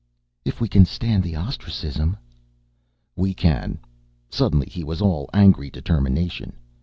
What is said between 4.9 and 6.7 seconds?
all angry determination.